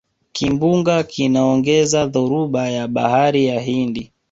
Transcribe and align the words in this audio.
kimbunga 0.31 1.03
kinaongeza 1.03 2.05
dhoruba 2.07 2.69
ya 2.69 2.87
bahari 2.87 3.45
ya 3.45 3.59
hindi 3.59 4.11